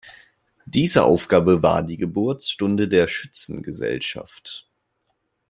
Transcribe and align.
Diese 0.65 1.03
Aufgabe 1.05 1.61
war 1.61 1.83
die 1.83 1.97
Geburtsstunde 1.97 2.87
der 2.87 3.07
Schützengesellschaft. 3.07 4.67